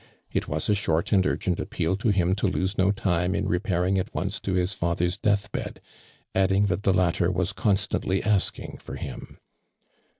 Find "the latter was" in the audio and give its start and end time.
6.81-7.53